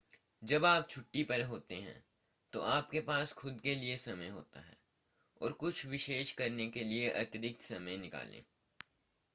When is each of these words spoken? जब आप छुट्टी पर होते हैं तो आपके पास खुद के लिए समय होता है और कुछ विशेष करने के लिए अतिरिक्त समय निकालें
जब 0.43 0.65
आप 0.65 0.87
छुट्टी 0.89 1.23
पर 1.23 1.41
होते 1.41 1.75
हैं 1.75 2.03
तो 2.53 2.59
आपके 2.59 2.99
पास 2.99 3.33
खुद 3.33 3.59
के 3.61 3.75
लिए 3.75 3.97
समय 3.97 4.27
होता 4.27 4.59
है 4.59 4.77
और 5.41 5.51
कुछ 5.53 5.85
विशेष 5.85 6.31
करने 6.31 6.67
के 6.67 6.83
लिए 6.83 7.09
अतिरिक्त 7.09 7.61
समय 7.61 7.97
निकालें 7.97 8.41